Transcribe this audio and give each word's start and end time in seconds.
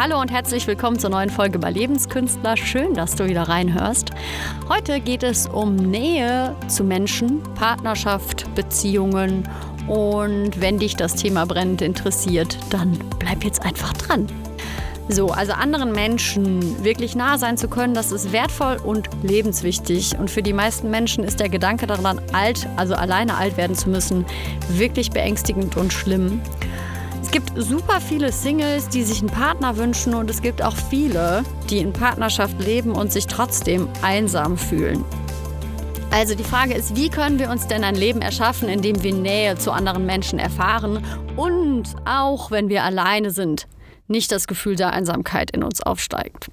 Hallo 0.00 0.20
und 0.20 0.30
herzlich 0.30 0.64
willkommen 0.68 0.96
zur 0.96 1.10
neuen 1.10 1.28
Folge 1.28 1.58
bei 1.58 1.72
Lebenskünstler. 1.72 2.56
Schön, 2.56 2.94
dass 2.94 3.16
du 3.16 3.26
wieder 3.26 3.48
reinhörst. 3.48 4.12
Heute 4.68 5.00
geht 5.00 5.24
es 5.24 5.48
um 5.48 5.74
Nähe 5.74 6.54
zu 6.68 6.84
Menschen, 6.84 7.42
Partnerschaft, 7.56 8.46
Beziehungen. 8.54 9.48
Und 9.88 10.60
wenn 10.60 10.78
dich 10.78 10.94
das 10.94 11.16
Thema 11.16 11.46
brennend 11.46 11.82
interessiert, 11.82 12.56
dann 12.70 12.96
bleib 13.18 13.42
jetzt 13.42 13.64
einfach 13.64 13.92
dran. 13.92 14.28
So, 15.08 15.30
also 15.30 15.54
anderen 15.54 15.90
Menschen 15.90 16.84
wirklich 16.84 17.16
nah 17.16 17.36
sein 17.36 17.56
zu 17.56 17.66
können, 17.66 17.94
das 17.94 18.12
ist 18.12 18.30
wertvoll 18.30 18.76
und 18.76 19.08
lebenswichtig. 19.24 20.16
Und 20.16 20.30
für 20.30 20.42
die 20.42 20.52
meisten 20.52 20.90
Menschen 20.90 21.24
ist 21.24 21.40
der 21.40 21.48
Gedanke 21.48 21.88
daran, 21.88 22.20
alt, 22.32 22.68
also 22.76 22.94
alleine 22.94 23.36
alt 23.36 23.56
werden 23.56 23.74
zu 23.74 23.88
müssen, 23.88 24.24
wirklich 24.68 25.10
beängstigend 25.10 25.76
und 25.76 25.92
schlimm. 25.92 26.40
Es 27.22 27.30
gibt 27.30 27.52
super 27.56 28.00
viele 28.00 28.32
Singles, 28.32 28.88
die 28.88 29.02
sich 29.02 29.20
einen 29.20 29.30
Partner 29.30 29.76
wünschen 29.76 30.14
und 30.14 30.30
es 30.30 30.40
gibt 30.40 30.62
auch 30.62 30.76
viele, 30.76 31.44
die 31.68 31.78
in 31.78 31.92
Partnerschaft 31.92 32.58
leben 32.60 32.92
und 32.92 33.12
sich 33.12 33.26
trotzdem 33.26 33.88
einsam 34.02 34.56
fühlen. 34.56 35.04
Also 36.10 36.34
die 36.34 36.44
Frage 36.44 36.74
ist, 36.74 36.96
wie 36.96 37.10
können 37.10 37.38
wir 37.38 37.50
uns 37.50 37.66
denn 37.66 37.84
ein 37.84 37.94
Leben 37.94 38.22
erschaffen, 38.22 38.68
in 38.68 38.80
dem 38.80 39.02
wir 39.02 39.12
Nähe 39.12 39.58
zu 39.58 39.72
anderen 39.72 40.06
Menschen 40.06 40.38
erfahren 40.38 41.04
und 41.36 41.94
auch 42.06 42.50
wenn 42.50 42.68
wir 42.70 42.82
alleine 42.82 43.30
sind, 43.30 43.66
nicht 44.06 44.32
das 44.32 44.46
Gefühl 44.46 44.76
der 44.76 44.92
Einsamkeit 44.92 45.50
in 45.50 45.62
uns 45.62 45.82
aufsteigt. 45.82 46.46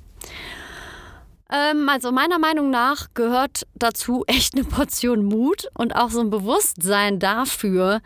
Ähm, 1.52 1.88
also 1.88 2.12
meiner 2.12 2.40
Meinung 2.40 2.70
nach 2.70 3.08
gehört 3.14 3.66
dazu 3.76 4.24
echt 4.28 4.56
eine 4.56 4.66
Portion 4.66 5.24
Mut 5.24 5.68
und 5.74 5.96
auch 5.96 6.10
so 6.10 6.20
ein 6.20 6.30
Bewusstsein 6.30 7.20
dafür, 7.20 8.02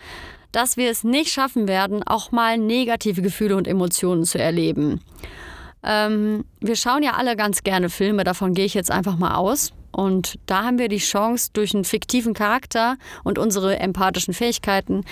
dass 0.51 0.77
wir 0.77 0.89
es 0.89 1.03
nicht 1.03 1.31
schaffen 1.31 1.67
werden, 1.67 2.03
auch 2.03 2.31
mal 2.31 2.57
negative 2.57 3.21
Gefühle 3.21 3.55
und 3.55 3.67
Emotionen 3.67 4.23
zu 4.23 4.37
erleben. 4.37 5.01
Ähm, 5.83 6.45
wir 6.59 6.75
schauen 6.75 7.03
ja 7.03 7.13
alle 7.13 7.35
ganz 7.35 7.63
gerne 7.63 7.89
Filme, 7.89 8.23
davon 8.23 8.53
gehe 8.53 8.65
ich 8.65 8.73
jetzt 8.73 8.91
einfach 8.91 9.17
mal 9.17 9.35
aus. 9.35 9.71
Und 9.91 10.35
da 10.45 10.63
haben 10.63 10.77
wir 10.77 10.87
die 10.87 10.97
Chance, 10.97 11.49
durch 11.53 11.73
einen 11.73 11.83
fiktiven 11.83 12.33
Charakter 12.33 12.97
und 13.23 13.39
unsere 13.39 13.79
empathischen 13.79 14.33
Fähigkeiten 14.33 15.03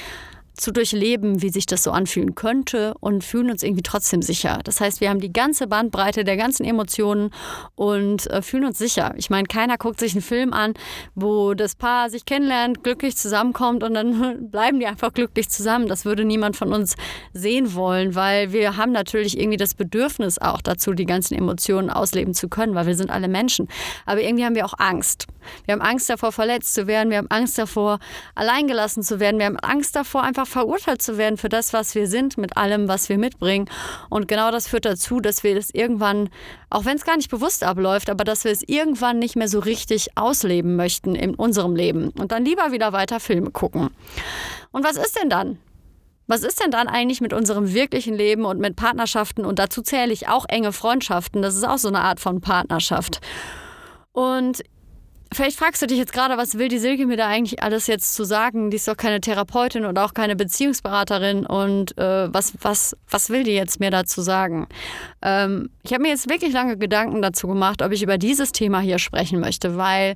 zu 0.58 0.72
durchleben, 0.72 1.42
wie 1.42 1.50
sich 1.50 1.66
das 1.66 1.84
so 1.84 1.92
anfühlen 1.92 2.36
könnte 2.36 2.94
und 3.00 3.24
fühlen 3.24 3.52
uns 3.52 3.64
irgendwie 3.64 3.84
trotzdem 3.84 4.22
sicher. 4.22 4.60
Das 4.64 4.82
heißt, 4.82 5.02
wir 5.02 5.10
haben 5.10 5.20
die 5.20 5.32
ganze 5.32 5.68
Bandbreite 5.68 6.24
der 6.24 6.36
ganzen 6.36 6.66
Emotionen 6.66 7.32
und 7.76 8.28
äh, 8.28 8.42
fühlen 8.42 8.66
uns 8.66 8.78
sicher. 8.78 9.14
Ich 9.18 9.30
meine, 9.30 9.48
keiner 9.48 9.78
guckt 9.78 10.00
sich 10.00 10.14
einen 10.14 10.22
Film 10.22 10.54
an, 10.54 10.74
wo 11.16 11.54
das 11.54 11.76
Paar 11.76 12.10
sich 12.10 12.26
kennenlernt, 12.26 12.84
glücklich 12.84 13.16
zusammenkommt 13.16 13.84
und 13.84 13.94
dann 13.94 14.50
bleiben 14.52 14.80
die 14.80 14.88
einfach 14.88 15.14
glücklich 15.14 15.50
zusammen. 15.50 15.88
Das 15.88 16.06
würde 16.06 16.26
niemand 16.26 16.56
von 16.58 16.74
uns 16.74 16.96
sehen 17.34 17.74
wollen, 17.76 18.16
weil 18.16 18.52
wir 18.52 18.78
haben 18.78 18.92
natürlich 18.92 19.40
irgendwie 19.40 19.58
das 19.58 19.76
Bedürfnis 19.76 20.40
auch 20.40 20.62
dazu, 20.62 20.94
die 20.94 21.06
ganzen 21.06 21.36
Emotionen 21.36 21.90
ausleben 21.90 22.34
zu 22.34 22.50
können, 22.50 22.76
weil 22.76 22.88
wir 22.88 22.96
sind 22.96 23.12
alle 23.12 23.28
Menschen. 23.28 23.68
Aber 24.06 24.22
irgendwie 24.22 24.46
haben 24.46 24.56
wir 24.56 24.66
auch 24.66 24.78
Angst. 24.78 25.28
Wir 25.66 25.74
haben 25.74 25.82
Angst 25.82 26.10
davor, 26.10 26.32
verletzt 26.32 26.74
zu 26.74 26.88
werden. 26.88 27.10
Wir 27.10 27.18
haben 27.18 27.30
Angst 27.30 27.58
davor, 27.58 28.00
alleingelassen 28.36 29.04
zu 29.04 29.20
werden. 29.20 29.40
Wir 29.40 29.46
haben 29.46 29.60
Angst 29.60 29.96
davor, 29.96 30.24
einfach 30.24 30.48
verurteilt 30.48 31.02
zu 31.02 31.18
werden 31.18 31.38
für 31.38 31.50
das, 31.50 31.74
was 31.74 31.96
wir 31.96 32.08
sind, 32.08 32.38
mit 32.38 32.58
allem, 32.58 32.88
was 32.88 33.10
wir 33.10 33.18
mitbringen. 33.18 33.70
Und 34.10 34.28
genau 34.28 34.52
das 34.52 34.68
führt 34.68 34.86
dazu, 34.86 35.20
dass 35.20 35.44
wir 35.44 35.56
das 35.56 35.70
irgendwann, 35.72 36.30
auch 36.70 36.86
wenn 36.86 36.98
es 36.98 37.06
gar 37.06 37.18
nicht 37.18 37.30
bewusst 37.30 37.64
abläuft, 37.64 38.10
aber 38.10 38.24
dass 38.24 38.44
wir 38.44 38.52
es 38.52 38.64
irgendwann 38.68 39.20
nicht 39.20 39.36
mehr 39.36 39.48
so 39.48 39.60
richtig 39.60 40.10
ausleben 40.16 40.76
möchten 40.76 41.16
in 41.16 41.36
unserem 41.36 41.76
Leben 41.76 42.10
und 42.20 42.32
dann 42.32 42.46
lieber 42.46 42.72
wieder 42.72 42.94
weiter 42.94 43.20
Filme 43.20 43.52
gucken. 43.52 43.90
Und 44.72 44.84
was 44.84 44.98
ist 44.98 45.20
denn 45.22 45.30
dann? 45.30 45.58
Was 46.28 46.44
ist 46.44 46.62
denn 46.62 46.72
dann 46.72 46.90
eigentlich 46.90 47.22
mit 47.22 47.32
unserem 47.32 47.74
wirklichen 47.74 48.14
Leben 48.14 48.44
und 48.44 48.60
mit 48.60 48.76
Partnerschaften? 48.76 49.46
Und 49.46 49.60
dazu 49.60 49.82
zähle 49.82 50.12
ich 50.12 50.28
auch 50.28 50.46
enge 50.50 50.74
Freundschaften. 50.74 51.42
Das 51.42 51.56
ist 51.56 51.66
auch 51.66 51.78
so 51.78 51.88
eine 51.88 52.02
Art 52.02 52.20
von 52.20 52.42
Partnerschaft. 52.42 53.22
Und 54.12 54.62
Vielleicht 55.34 55.58
fragst 55.58 55.82
du 55.82 55.88
dich 55.88 55.98
jetzt 55.98 56.14
gerade, 56.14 56.38
was 56.38 56.58
will 56.58 56.70
die 56.70 56.78
Silke 56.78 57.06
mir 57.06 57.18
da 57.18 57.28
eigentlich 57.28 57.62
alles 57.62 57.88
jetzt 57.88 58.14
zu 58.14 58.24
sagen? 58.24 58.72
Die 58.72 58.78
ist 58.78 58.88
doch 58.88 58.96
keine 58.96 59.20
Therapeutin 59.20 59.86
und 59.86 60.00
auch 60.00 60.14
keine 60.14 60.36
Beziehungsberaterin. 60.36 61.46
Und 61.46 61.98
äh, 61.98 62.34
was, 62.34 62.54
was, 62.62 62.96
was 63.10 63.30
will 63.30 63.44
die 63.44 63.52
jetzt 63.52 63.80
mir 63.80 63.92
dazu 63.92 64.22
sagen? 64.22 64.68
Ähm, 65.22 65.70
ich 65.84 65.94
habe 65.94 66.04
mir 66.04 66.10
jetzt 66.10 66.30
wirklich 66.30 66.54
lange 66.54 66.78
Gedanken 66.78 67.22
dazu 67.22 67.48
gemacht, 67.48 67.82
ob 67.82 67.92
ich 67.92 68.04
über 68.04 68.18
dieses 68.18 68.52
Thema 68.52 68.80
hier 68.80 69.00
sprechen 69.00 69.40
möchte, 69.40 69.76
weil 69.78 70.16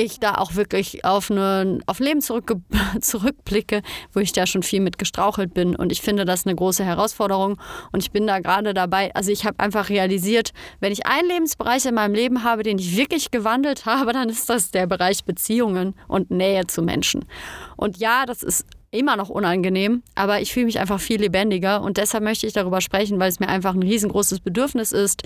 ich 0.00 0.20
da 0.20 0.34
auch 0.34 0.54
wirklich 0.54 1.04
auf, 1.04 1.30
eine, 1.30 1.80
auf 1.86 2.00
Leben 2.00 2.20
zurück, 2.20 2.54
zurückblicke, 3.00 3.82
wo 4.12 4.20
ich 4.20 4.32
da 4.32 4.46
schon 4.46 4.62
viel 4.62 4.80
mit 4.80 4.98
gestrauchelt 4.98 5.54
bin. 5.54 5.76
Und 5.76 5.92
ich 5.92 6.00
finde 6.00 6.24
das 6.24 6.46
eine 6.46 6.54
große 6.54 6.84
Herausforderung. 6.84 7.60
Und 7.92 8.02
ich 8.02 8.10
bin 8.10 8.26
da 8.26 8.38
gerade 8.40 8.74
dabei, 8.74 9.14
also 9.14 9.30
ich 9.30 9.44
habe 9.44 9.60
einfach 9.60 9.88
realisiert, 9.88 10.52
wenn 10.80 10.92
ich 10.92 11.06
einen 11.06 11.28
Lebensbereich 11.28 11.86
in 11.86 11.94
meinem 11.94 12.14
Leben 12.14 12.44
habe, 12.44 12.62
den 12.62 12.78
ich 12.78 12.96
wirklich 12.96 13.30
gewandelt 13.30 13.86
habe, 13.86 14.12
dann 14.12 14.28
ist 14.28 14.48
das 14.48 14.70
der 14.70 14.86
Bereich 14.86 15.24
Beziehungen 15.24 15.94
und 16.08 16.30
Nähe 16.30 16.66
zu 16.66 16.82
Menschen. 16.82 17.24
Und 17.76 17.98
ja, 17.98 18.26
das 18.26 18.42
ist 18.42 18.66
immer 18.90 19.16
noch 19.16 19.28
unangenehm, 19.28 20.02
aber 20.14 20.40
ich 20.40 20.52
fühle 20.52 20.66
mich 20.66 20.80
einfach 20.80 20.98
viel 20.98 21.20
lebendiger 21.20 21.80
und 21.82 21.96
deshalb 21.96 22.24
möchte 22.24 22.46
ich 22.46 22.52
darüber 22.52 22.80
sprechen, 22.80 23.20
weil 23.20 23.28
es 23.28 23.38
mir 23.38 23.48
einfach 23.48 23.74
ein 23.74 23.82
riesengroßes 23.82 24.40
Bedürfnis 24.40 24.90
ist, 24.90 25.22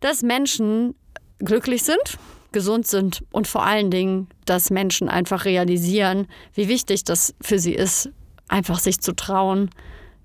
dass 0.00 0.22
Menschen 0.22 0.94
glücklich 1.38 1.84
sind 1.84 2.18
gesund 2.52 2.86
sind 2.86 3.24
und 3.30 3.46
vor 3.46 3.64
allen 3.64 3.90
Dingen, 3.90 4.28
dass 4.44 4.70
Menschen 4.70 5.08
einfach 5.08 5.44
realisieren, 5.44 6.26
wie 6.54 6.68
wichtig 6.68 7.04
das 7.04 7.34
für 7.40 7.58
sie 7.58 7.74
ist, 7.74 8.10
einfach 8.48 8.78
sich 8.78 9.00
zu 9.00 9.14
trauen, 9.14 9.70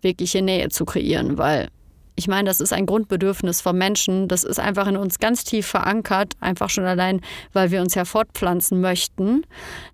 wirkliche 0.01 0.41
Nähe 0.41 0.69
zu 0.69 0.85
kreieren, 0.85 1.37
weil 1.37 1.69
ich 2.15 2.27
meine, 2.27 2.47
das 2.47 2.59
ist 2.59 2.73
ein 2.73 2.85
Grundbedürfnis 2.85 3.61
von 3.61 3.77
Menschen. 3.77 4.27
Das 4.27 4.43
ist 4.43 4.59
einfach 4.59 4.87
in 4.87 4.97
uns 4.97 5.19
ganz 5.19 5.43
tief 5.43 5.67
verankert, 5.67 6.33
einfach 6.39 6.69
schon 6.69 6.85
allein, 6.85 7.21
weil 7.53 7.71
wir 7.71 7.81
uns 7.81 7.95
ja 7.95 8.05
fortpflanzen 8.05 8.81
möchten. 8.81 9.45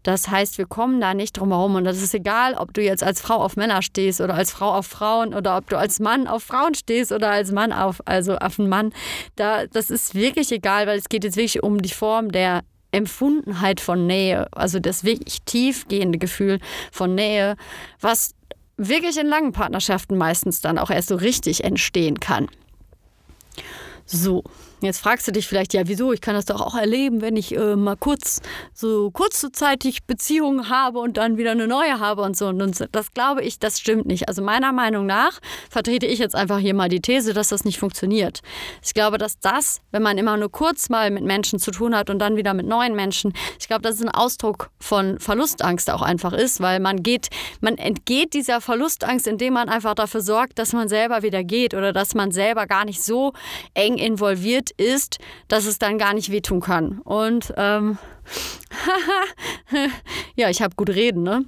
Das 0.04 0.30
heißt, 0.30 0.58
wir 0.58 0.66
kommen 0.66 1.00
da 1.00 1.14
nicht 1.14 1.38
drum 1.38 1.50
herum. 1.50 1.76
Und 1.76 1.84
das 1.84 2.02
ist 2.02 2.14
egal, 2.14 2.56
ob 2.56 2.74
du 2.74 2.82
jetzt 2.82 3.04
als 3.04 3.22
Frau 3.22 3.36
auf 3.36 3.56
Männer 3.56 3.82
stehst 3.82 4.20
oder 4.20 4.34
als 4.34 4.52
Frau 4.52 4.74
auf 4.74 4.88
Frauen 4.88 5.34
oder 5.34 5.58
ob 5.58 5.70
du 5.70 5.78
als 5.78 6.00
Mann 6.00 6.28
auf 6.28 6.44
Frauen 6.44 6.74
stehst 6.74 7.12
oder 7.12 7.30
als 7.30 7.52
Mann 7.52 7.72
auf, 7.72 8.02
also 8.06 8.36
auf 8.38 8.60
einen 8.60 8.70
Mann. 8.70 8.94
Da, 9.36 9.68
das 9.68 9.90
ist 9.90 10.16
wirklich 10.16 10.52
egal, 10.52 10.88
weil 10.88 10.98
es 10.98 11.10
geht 11.10 11.24
jetzt 11.24 11.38
wirklich 11.38 11.64
um 11.64 11.82
die 11.82 11.90
Form 11.90 12.32
der 12.32 12.64
Empfundenheit 12.92 13.80
von 13.80 14.08
Nähe, 14.08 14.48
also 14.54 14.80
das 14.80 15.04
wirklich 15.04 15.42
tiefgehende 15.44 16.18
Gefühl 16.18 16.60
von 16.92 17.16
Nähe, 17.16 17.56
was 18.00 18.34
wirklich 18.78 19.18
in 19.18 19.28
langen 19.28 19.52
Partnerschaften 19.52 20.18
meistens 20.18 20.62
dann 20.62 20.78
auch 20.78 20.90
erst 20.90 21.10
so 21.10 21.16
richtig 21.16 21.64
entstehen 21.64 22.20
kann. 22.20 22.48
So, 24.06 24.44
Jetzt 24.80 25.00
fragst 25.00 25.28
du 25.28 25.32
dich 25.32 25.48
vielleicht, 25.48 25.74
ja, 25.74 25.88
wieso? 25.88 26.14
Ich 26.14 26.22
kann 26.22 26.36
das 26.36 26.46
doch 26.46 26.62
auch 26.62 26.76
erleben, 26.76 27.22
wenn 27.22 27.36
ich 27.36 27.56
äh, 27.56 27.76
mal 27.76 27.96
kurz 27.96 28.42
so 28.76 29.10
kurzzeitig 29.10 30.04
Beziehungen 30.04 30.70
habe 30.70 31.00
und 31.00 31.18
dann 31.18 31.38
wieder 31.38 31.52
eine 31.52 31.68
neue 31.68 32.00
habe 32.00 32.22
und 32.22 32.38
so. 32.38 32.48
Und 32.48 32.88
das 32.92 33.14
glaube 33.14 33.42
ich, 33.42 33.58
das 33.58 33.80
stimmt 33.80 34.06
nicht. 34.06 34.28
Also 34.28 34.44
meiner 34.44 34.72
Meinung 34.74 35.08
nach 35.08 35.40
vertrete 35.72 36.06
ich 36.06 36.20
jetzt 36.20 36.36
einfach 36.36 36.60
hier 36.60 36.76
mal 36.76 36.90
die 36.90 37.02
These, 37.02 37.34
dass 37.34 37.48
das 37.48 37.66
nicht 37.66 37.80
funktioniert. 37.80 38.42
Ich 38.84 38.94
glaube, 38.94 39.18
dass 39.18 39.40
das, 39.40 39.82
wenn 39.92 40.04
man 40.04 40.20
immer 40.20 40.38
nur 40.38 40.52
kurz 40.52 40.90
mal 40.90 41.10
mit 41.10 41.24
Menschen 41.24 41.58
zu 41.58 41.72
tun 41.72 41.96
hat 41.96 42.12
und 42.12 42.20
dann 42.20 42.36
wieder 42.36 42.54
mit 42.54 42.68
neuen 42.68 42.96
Menschen, 42.96 43.34
ich 43.60 43.68
glaube, 43.68 43.82
dass 43.82 43.96
es 43.96 44.02
ein 44.04 44.10
Ausdruck 44.10 44.70
von 44.80 45.20
Verlustangst 45.20 45.90
auch 45.90 46.04
einfach 46.04 46.34
ist, 46.34 46.62
weil 46.62 46.80
man 46.80 47.02
geht, 47.02 47.30
man 47.62 47.80
entgeht 47.80 48.36
dieser 48.36 48.62
Verlustangst, 48.62 49.26
indem 49.26 49.54
man 49.54 49.70
einfach 49.70 49.96
dafür 49.96 50.22
sorgt, 50.22 50.60
dass 50.60 50.74
man 50.74 50.88
selber 50.88 51.24
wieder 51.24 51.44
geht 51.44 51.74
oder 51.74 51.94
dass 51.94 52.14
man 52.14 52.32
selber 52.32 52.68
gar 52.68 52.86
nicht 52.86 53.02
so 53.02 53.34
eng 53.74 53.98
involviert 53.98 54.67
ist, 54.72 55.20
dass 55.48 55.66
es 55.66 55.80
dann 55.80 55.98
gar 55.98 56.14
nicht 56.14 56.32
wehtun 56.32 56.62
kann. 56.62 57.00
Und 57.00 57.54
ähm, 57.58 57.98
ja, 60.36 60.50
ich 60.50 60.62
habe 60.62 60.76
gut 60.76 60.90
reden, 60.90 61.24
ne? 61.24 61.46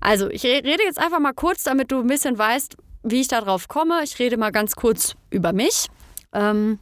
Also, 0.00 0.28
ich 0.30 0.44
rede 0.44 0.82
jetzt 0.84 0.98
einfach 0.98 1.18
mal 1.18 1.32
kurz, 1.32 1.64
damit 1.64 1.90
du 1.90 2.00
ein 2.00 2.06
bisschen 2.06 2.38
weißt, 2.38 2.76
wie 3.02 3.20
ich 3.20 3.28
darauf 3.28 3.68
komme. 3.68 4.02
Ich 4.04 4.18
rede 4.18 4.36
mal 4.36 4.52
ganz 4.52 4.76
kurz 4.76 5.14
über 5.30 5.52
mich. 5.52 5.88
Ähm, 6.32 6.78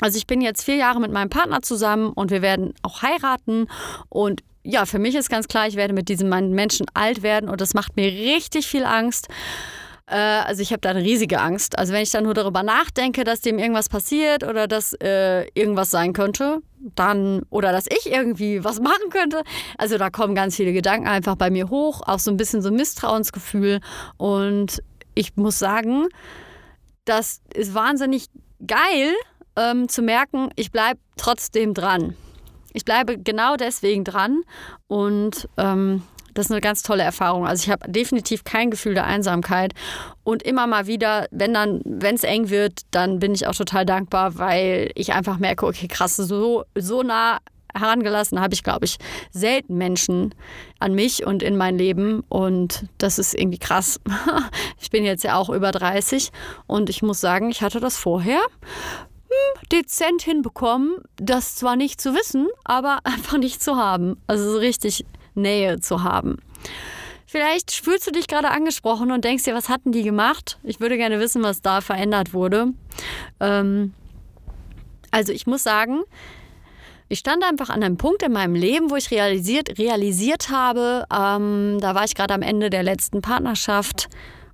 also 0.00 0.18
ich 0.18 0.26
bin 0.26 0.40
jetzt 0.40 0.64
vier 0.64 0.76
Jahre 0.76 1.00
mit 1.00 1.12
meinem 1.12 1.30
Partner 1.30 1.62
zusammen 1.62 2.12
und 2.12 2.30
wir 2.30 2.42
werden 2.42 2.74
auch 2.82 3.02
heiraten. 3.02 3.68
Und 4.08 4.42
ja, 4.62 4.86
für 4.86 4.98
mich 4.98 5.14
ist 5.14 5.28
ganz 5.28 5.46
klar, 5.46 5.68
ich 5.68 5.76
werde 5.76 5.94
mit 5.94 6.08
diesem 6.08 6.28
Menschen 6.28 6.86
alt 6.94 7.22
werden 7.22 7.48
und 7.48 7.60
das 7.60 7.74
macht 7.74 7.96
mir 7.96 8.06
richtig 8.06 8.66
viel 8.66 8.84
Angst. 8.84 9.28
Äh, 10.06 10.16
also 10.16 10.62
ich 10.62 10.70
habe 10.72 10.80
da 10.80 10.90
eine 10.90 11.02
riesige 11.02 11.40
Angst. 11.40 11.78
Also 11.78 11.92
wenn 11.92 12.02
ich 12.02 12.10
dann 12.10 12.24
nur 12.24 12.34
darüber 12.34 12.62
nachdenke, 12.62 13.24
dass 13.24 13.40
dem 13.40 13.58
irgendwas 13.58 13.88
passiert 13.88 14.44
oder 14.44 14.66
dass 14.66 14.92
äh, 15.00 15.46
irgendwas 15.54 15.90
sein 15.90 16.12
könnte, 16.12 16.60
dann 16.94 17.42
oder 17.50 17.72
dass 17.72 17.86
ich 17.86 18.12
irgendwie 18.12 18.64
was 18.64 18.80
machen 18.82 19.10
könnte. 19.10 19.42
Also 19.78 19.98
da 19.98 20.10
kommen 20.10 20.34
ganz 20.34 20.56
viele 20.56 20.72
Gedanken 20.72 21.08
einfach 21.08 21.36
bei 21.36 21.50
mir 21.50 21.70
hoch, 21.70 22.02
auch 22.06 22.18
so 22.18 22.30
ein 22.30 22.36
bisschen 22.36 22.62
so 22.62 22.70
Misstrauensgefühl. 22.70 23.80
Und 24.16 24.82
ich 25.14 25.36
muss 25.36 25.58
sagen, 25.58 26.08
das 27.04 27.40
ist 27.52 27.74
wahnsinnig 27.74 28.26
geil 28.66 29.14
ähm, 29.56 29.88
zu 29.88 30.02
merken, 30.02 30.50
ich 30.56 30.72
bleibe 30.72 30.98
trotzdem 31.16 31.74
dran. 31.74 32.16
Ich 32.72 32.84
bleibe 32.84 33.18
genau 33.18 33.56
deswegen 33.56 34.02
dran 34.02 34.42
und 34.88 35.48
ähm, 35.56 36.02
das 36.34 36.46
ist 36.46 36.52
eine 36.52 36.60
ganz 36.60 36.82
tolle 36.82 37.02
Erfahrung. 37.02 37.46
Also 37.46 37.64
ich 37.64 37.70
habe 37.70 37.90
definitiv 37.90 38.44
kein 38.44 38.70
Gefühl 38.70 38.94
der 38.94 39.04
Einsamkeit 39.04 39.72
und 40.22 40.42
immer 40.42 40.66
mal 40.66 40.86
wieder, 40.86 41.26
wenn 41.30 41.54
dann, 41.54 41.80
wenn 41.84 42.16
es 42.16 42.24
eng 42.24 42.50
wird, 42.50 42.82
dann 42.90 43.18
bin 43.18 43.34
ich 43.34 43.46
auch 43.46 43.54
total 43.54 43.86
dankbar, 43.86 44.38
weil 44.38 44.90
ich 44.94 45.12
einfach 45.12 45.38
merke, 45.38 45.66
okay, 45.66 45.88
krass, 45.88 46.16
so 46.16 46.64
so 46.74 47.02
nah 47.02 47.38
herangelassen 47.74 48.40
habe 48.40 48.54
ich, 48.54 48.62
glaube 48.62 48.84
ich, 48.84 48.98
selten 49.30 49.76
Menschen 49.76 50.34
an 50.78 50.94
mich 50.94 51.26
und 51.26 51.42
in 51.42 51.56
mein 51.56 51.76
Leben. 51.76 52.22
Und 52.28 52.86
das 52.98 53.18
ist 53.18 53.34
irgendwie 53.34 53.58
krass. 53.58 54.00
Ich 54.80 54.90
bin 54.90 55.04
jetzt 55.04 55.24
ja 55.24 55.36
auch 55.36 55.48
über 55.48 55.72
30 55.72 56.30
und 56.66 56.90
ich 56.90 57.02
muss 57.02 57.20
sagen, 57.20 57.50
ich 57.50 57.62
hatte 57.62 57.80
das 57.80 57.96
vorher 57.96 58.40
hm, 58.40 59.68
dezent 59.72 60.22
hinbekommen, 60.22 60.98
das 61.16 61.56
zwar 61.56 61.74
nicht 61.74 62.00
zu 62.00 62.14
wissen, 62.14 62.48
aber 62.64 62.98
einfach 63.04 63.38
nicht 63.38 63.62
zu 63.62 63.76
haben. 63.76 64.16
Also 64.26 64.52
so 64.52 64.58
richtig 64.58 65.04
Nähe 65.34 65.80
zu 65.80 66.02
haben. 66.02 66.38
Vielleicht 67.26 67.72
fühlst 67.72 68.06
du 68.06 68.12
dich 68.12 68.28
gerade 68.28 68.50
angesprochen 68.50 69.10
und 69.10 69.24
denkst 69.24 69.44
dir, 69.44 69.54
was 69.54 69.68
hatten 69.68 69.90
die 69.90 70.02
gemacht? 70.02 70.58
Ich 70.62 70.78
würde 70.78 70.96
gerne 70.96 71.18
wissen, 71.18 71.42
was 71.42 71.62
da 71.62 71.80
verändert 71.80 72.32
wurde. 72.32 72.68
Ähm, 73.40 73.92
also 75.10 75.32
ich 75.32 75.46
muss 75.46 75.64
sagen, 75.64 76.02
ich 77.08 77.18
stand 77.18 77.44
einfach 77.44 77.70
an 77.70 77.82
einem 77.82 77.96
Punkt 77.96 78.22
in 78.22 78.32
meinem 78.32 78.54
Leben, 78.54 78.90
wo 78.90 78.96
ich 78.96 79.10
realisiert, 79.10 79.78
realisiert 79.78 80.50
habe, 80.50 81.06
ähm, 81.12 81.78
da 81.80 81.94
war 81.94 82.04
ich 82.04 82.14
gerade 82.14 82.34
am 82.34 82.42
Ende 82.42 82.70
der 82.70 82.82
letzten 82.82 83.20
Partnerschaft 83.20 84.08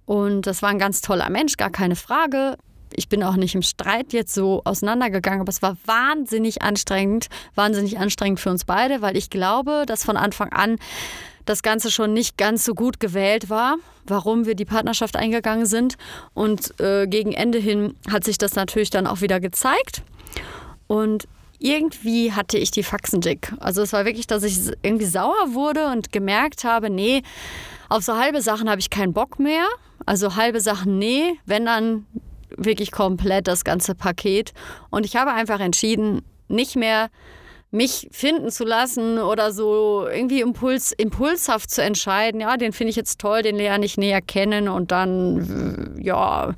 und 0.06 0.46
das 0.46 0.60
war 0.62 0.70
ein 0.70 0.78
ganz 0.78 1.02
toller 1.02 1.30
Mensch, 1.30 1.56
gar 1.56 1.70
keine 1.70 1.96
Frage. 1.96 2.56
Ich 2.94 3.08
bin 3.08 3.22
auch 3.22 3.36
nicht 3.36 3.54
im 3.54 3.62
Streit 3.62 4.12
jetzt 4.12 4.34
so 4.34 4.62
auseinandergegangen, 4.64 5.40
aber 5.40 5.50
es 5.50 5.62
war 5.62 5.76
wahnsinnig 5.84 6.62
anstrengend, 6.62 7.28
wahnsinnig 7.54 7.98
anstrengend 7.98 8.40
für 8.40 8.50
uns 8.50 8.64
beide, 8.64 9.02
weil 9.02 9.16
ich 9.16 9.30
glaube, 9.30 9.84
dass 9.86 10.04
von 10.04 10.16
Anfang 10.16 10.52
an 10.52 10.76
das 11.46 11.62
Ganze 11.62 11.90
schon 11.90 12.12
nicht 12.12 12.36
ganz 12.36 12.64
so 12.64 12.74
gut 12.74 13.00
gewählt 13.00 13.50
war, 13.50 13.76
warum 14.06 14.46
wir 14.46 14.54
die 14.54 14.64
Partnerschaft 14.64 15.16
eingegangen 15.16 15.66
sind. 15.66 15.96
Und 16.34 16.78
äh, 16.80 17.06
gegen 17.06 17.32
Ende 17.32 17.58
hin 17.58 17.94
hat 18.10 18.24
sich 18.24 18.38
das 18.38 18.54
natürlich 18.54 18.90
dann 18.90 19.06
auch 19.06 19.20
wieder 19.20 19.40
gezeigt. 19.40 20.02
Und 20.86 21.26
irgendwie 21.58 22.32
hatte 22.32 22.56
ich 22.56 22.70
die 22.70 22.82
Faxen 22.82 23.20
dick. 23.20 23.52
Also 23.60 23.82
es 23.82 23.92
war 23.92 24.04
wirklich, 24.04 24.26
dass 24.26 24.42
ich 24.42 24.58
irgendwie 24.82 25.04
sauer 25.04 25.52
wurde 25.54 25.86
und 25.88 26.12
gemerkt 26.12 26.64
habe, 26.64 26.88
nee, 26.88 27.22
auf 27.88 28.02
so 28.02 28.16
halbe 28.16 28.40
Sachen 28.40 28.70
habe 28.70 28.80
ich 28.80 28.90
keinen 28.90 29.12
Bock 29.12 29.38
mehr. 29.38 29.66
Also 30.06 30.36
halbe 30.36 30.60
Sachen, 30.60 30.98
nee, 30.98 31.34
wenn 31.44 31.66
dann 31.66 32.06
wirklich 32.56 32.92
komplett 32.92 33.48
das 33.48 33.64
ganze 33.64 33.94
Paket. 33.94 34.52
Und 34.90 35.06
ich 35.06 35.16
habe 35.16 35.32
einfach 35.32 35.60
entschieden, 35.60 36.22
nicht 36.48 36.76
mehr 36.76 37.10
mich 37.72 38.08
finden 38.10 38.50
zu 38.50 38.64
lassen 38.64 39.18
oder 39.18 39.52
so 39.52 40.08
irgendwie 40.08 40.40
Impuls, 40.40 40.90
impulshaft 40.90 41.70
zu 41.70 41.82
entscheiden, 41.82 42.40
ja, 42.40 42.56
den 42.56 42.72
finde 42.72 42.90
ich 42.90 42.96
jetzt 42.96 43.20
toll, 43.20 43.42
den 43.42 43.54
lerne 43.54 43.86
ich 43.86 43.96
näher 43.96 44.20
kennen 44.20 44.68
und 44.68 44.90
dann, 44.90 45.96
ja, 46.02 46.52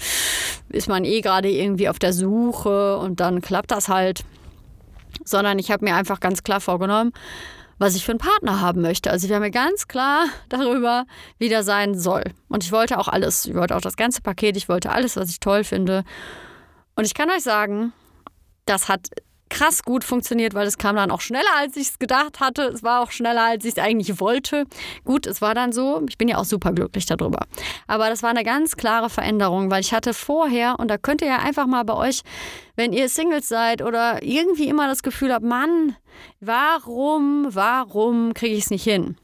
ist 0.70 0.88
man 0.88 1.04
eh 1.04 1.20
gerade 1.20 1.50
irgendwie 1.50 1.90
auf 1.90 1.98
der 1.98 2.14
Suche 2.14 2.96
und 2.96 3.20
dann 3.20 3.42
klappt 3.42 3.72
das 3.72 3.88
halt 3.88 4.24
sondern 5.24 5.58
ich 5.58 5.70
habe 5.70 5.84
mir 5.84 5.94
einfach 5.94 6.20
ganz 6.20 6.42
klar 6.42 6.60
vorgenommen, 6.60 7.12
was 7.82 7.96
ich 7.96 8.04
für 8.04 8.12
einen 8.12 8.20
Partner 8.20 8.60
haben 8.60 8.80
möchte. 8.80 9.10
Also 9.10 9.26
ich 9.26 9.32
war 9.32 9.40
mir 9.40 9.50
ganz 9.50 9.88
klar 9.88 10.26
darüber, 10.48 11.04
wie 11.38 11.48
der 11.48 11.64
sein 11.64 11.98
soll. 11.98 12.22
Und 12.48 12.62
ich 12.62 12.70
wollte 12.70 12.96
auch 12.96 13.08
alles. 13.08 13.44
Ich 13.44 13.54
wollte 13.54 13.76
auch 13.76 13.80
das 13.80 13.96
ganze 13.96 14.22
Paket. 14.22 14.56
Ich 14.56 14.68
wollte 14.68 14.92
alles, 14.92 15.16
was 15.16 15.30
ich 15.30 15.40
toll 15.40 15.64
finde. 15.64 16.04
Und 16.94 17.04
ich 17.04 17.14
kann 17.14 17.28
euch 17.28 17.42
sagen, 17.42 17.92
das 18.66 18.88
hat 18.88 19.08
krass 19.52 19.82
gut 19.82 20.02
funktioniert, 20.02 20.54
weil 20.54 20.66
es 20.66 20.78
kam 20.78 20.96
dann 20.96 21.10
auch 21.10 21.20
schneller, 21.20 21.54
als 21.58 21.76
ich 21.76 21.90
es 21.90 21.98
gedacht 21.98 22.40
hatte. 22.40 22.62
Es 22.62 22.82
war 22.82 23.02
auch 23.02 23.10
schneller, 23.10 23.42
als 23.42 23.64
ich 23.66 23.76
es 23.76 23.82
eigentlich 23.82 24.18
wollte. 24.18 24.64
Gut, 25.04 25.26
es 25.26 25.42
war 25.42 25.54
dann 25.54 25.72
so. 25.72 26.02
Ich 26.08 26.16
bin 26.16 26.28
ja 26.28 26.38
auch 26.38 26.46
super 26.46 26.72
glücklich 26.72 27.04
darüber. 27.04 27.46
Aber 27.86 28.08
das 28.08 28.22
war 28.22 28.30
eine 28.30 28.44
ganz 28.44 28.76
klare 28.76 29.10
Veränderung, 29.10 29.70
weil 29.70 29.80
ich 29.80 29.92
hatte 29.92 30.14
vorher, 30.14 30.80
und 30.80 30.88
da 30.88 30.96
könnt 30.96 31.20
ihr 31.20 31.28
ja 31.28 31.38
einfach 31.38 31.66
mal 31.66 31.84
bei 31.84 31.94
euch, 31.94 32.22
wenn 32.76 32.94
ihr 32.94 33.10
Singles 33.10 33.46
seid 33.46 33.82
oder 33.82 34.22
irgendwie 34.22 34.68
immer 34.68 34.88
das 34.88 35.02
Gefühl 35.02 35.32
habt, 35.32 35.44
Mann, 35.44 35.96
warum, 36.40 37.46
warum 37.50 38.32
kriege 38.32 38.54
ich 38.54 38.64
es 38.64 38.70
nicht 38.70 38.84
hin? 38.84 39.16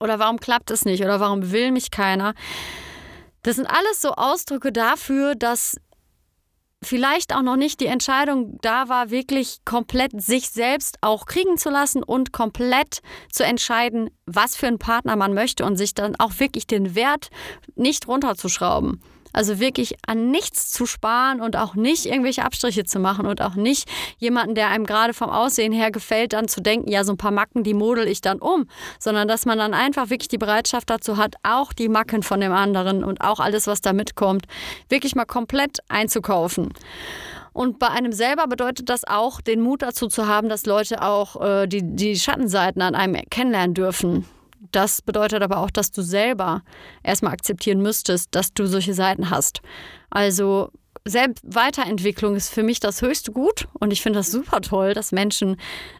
Oder 0.00 0.18
warum 0.18 0.40
klappt 0.40 0.72
es 0.72 0.84
nicht? 0.84 1.04
Oder 1.04 1.20
warum 1.20 1.52
will 1.52 1.70
mich 1.70 1.92
keiner? 1.92 2.34
Das 3.44 3.56
sind 3.56 3.66
alles 3.66 4.00
so 4.00 4.12
Ausdrücke 4.12 4.72
dafür, 4.72 5.34
dass 5.34 5.76
vielleicht 6.84 7.34
auch 7.34 7.42
noch 7.42 7.56
nicht 7.56 7.80
die 7.80 7.86
Entscheidung 7.86 8.58
da 8.62 8.88
war, 8.88 9.10
wirklich 9.10 9.58
komplett 9.64 10.12
sich 10.20 10.50
selbst 10.50 10.98
auch 11.00 11.26
kriegen 11.26 11.56
zu 11.56 11.70
lassen 11.70 12.02
und 12.02 12.32
komplett 12.32 13.00
zu 13.30 13.44
entscheiden, 13.44 14.10
was 14.26 14.56
für 14.56 14.66
einen 14.66 14.78
Partner 14.78 15.16
man 15.16 15.34
möchte 15.34 15.64
und 15.64 15.76
sich 15.76 15.94
dann 15.94 16.16
auch 16.16 16.38
wirklich 16.38 16.66
den 16.66 16.94
Wert 16.94 17.30
nicht 17.74 18.08
runterzuschrauben. 18.08 19.02
Also 19.34 19.58
wirklich 19.58 19.96
an 20.06 20.30
nichts 20.30 20.70
zu 20.70 20.86
sparen 20.86 21.40
und 21.40 21.56
auch 21.56 21.74
nicht 21.74 22.06
irgendwelche 22.06 22.44
Abstriche 22.44 22.84
zu 22.84 23.00
machen 23.00 23.26
und 23.26 23.42
auch 23.42 23.56
nicht 23.56 23.88
jemanden, 24.18 24.54
der 24.54 24.68
einem 24.68 24.86
gerade 24.86 25.12
vom 25.12 25.28
Aussehen 25.28 25.72
her 25.72 25.90
gefällt, 25.90 26.32
dann 26.32 26.48
zu 26.48 26.62
denken, 26.62 26.90
ja, 26.90 27.04
so 27.04 27.12
ein 27.12 27.18
paar 27.18 27.32
Macken, 27.32 27.64
die 27.64 27.74
model 27.74 28.08
ich 28.08 28.20
dann 28.20 28.38
um, 28.38 28.66
sondern 28.98 29.28
dass 29.28 29.44
man 29.44 29.58
dann 29.58 29.74
einfach 29.74 30.08
wirklich 30.08 30.28
die 30.28 30.38
Bereitschaft 30.38 30.88
dazu 30.88 31.16
hat, 31.16 31.34
auch 31.42 31.72
die 31.72 31.88
Macken 31.88 32.22
von 32.22 32.40
dem 32.40 32.52
anderen 32.52 33.04
und 33.04 33.20
auch 33.20 33.40
alles, 33.40 33.66
was 33.66 33.80
da 33.80 33.92
mitkommt, 33.92 34.46
wirklich 34.88 35.14
mal 35.14 35.26
komplett 35.26 35.80
einzukaufen. 35.88 36.72
Und 37.52 37.78
bei 37.78 37.88
einem 37.88 38.12
selber 38.12 38.46
bedeutet 38.46 38.88
das 38.88 39.04
auch, 39.04 39.40
den 39.40 39.60
Mut 39.60 39.82
dazu 39.82 40.08
zu 40.08 40.26
haben, 40.26 40.48
dass 40.48 40.66
Leute 40.66 41.02
auch 41.02 41.40
äh, 41.40 41.66
die, 41.66 41.82
die 41.82 42.16
Schattenseiten 42.16 42.82
an 42.82 42.94
einem 42.94 43.16
kennenlernen 43.30 43.74
dürfen. 43.74 44.26
Das 44.72 45.02
bedeutet 45.02 45.42
aber 45.42 45.58
auch, 45.58 45.70
dass 45.70 45.90
du 45.90 46.02
selber 46.02 46.62
erstmal 47.02 47.32
akzeptieren 47.32 47.80
müsstest, 47.80 48.34
dass 48.34 48.52
du 48.52 48.66
solche 48.66 48.94
Seiten 48.94 49.30
hast. 49.30 49.60
Also 50.10 50.70
selbst 51.04 51.44
Weiterentwicklung 51.46 52.34
ist 52.34 52.48
für 52.48 52.62
mich 52.62 52.80
das 52.80 53.02
höchste 53.02 53.32
Gut 53.32 53.68
und 53.78 53.92
ich 53.92 54.02
finde 54.02 54.20
das 54.20 54.30
super 54.30 54.60
toll, 54.60 54.94
dass 54.94 55.12
Menschen 55.12 55.56